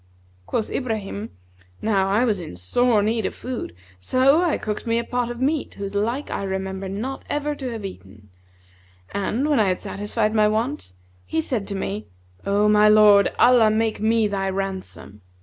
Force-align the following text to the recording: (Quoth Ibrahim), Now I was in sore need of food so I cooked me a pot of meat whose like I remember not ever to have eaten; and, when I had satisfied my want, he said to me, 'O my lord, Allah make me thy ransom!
(Quoth 0.47 0.71
Ibrahim), 0.71 1.29
Now 1.79 2.09
I 2.09 2.25
was 2.25 2.39
in 2.39 2.55
sore 2.55 3.03
need 3.03 3.27
of 3.27 3.35
food 3.35 3.75
so 3.99 4.41
I 4.41 4.57
cooked 4.57 4.87
me 4.87 4.97
a 4.97 5.03
pot 5.03 5.29
of 5.29 5.39
meat 5.39 5.75
whose 5.75 5.93
like 5.93 6.31
I 6.31 6.41
remember 6.41 6.89
not 6.89 7.23
ever 7.29 7.53
to 7.53 7.69
have 7.69 7.85
eaten; 7.85 8.31
and, 9.13 9.47
when 9.47 9.59
I 9.59 9.67
had 9.67 9.79
satisfied 9.79 10.33
my 10.33 10.47
want, 10.47 10.93
he 11.23 11.39
said 11.39 11.67
to 11.67 11.75
me, 11.75 12.07
'O 12.47 12.67
my 12.67 12.89
lord, 12.89 13.31
Allah 13.37 13.69
make 13.69 13.99
me 13.99 14.27
thy 14.27 14.49
ransom! 14.49 15.21